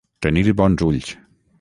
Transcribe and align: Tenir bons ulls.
Tenir 0.27 0.45
bons 0.63 0.85
ulls. 0.89 1.15